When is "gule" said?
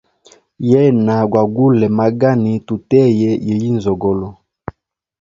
1.53-1.85